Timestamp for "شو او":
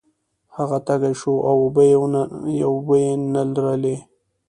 1.19-1.57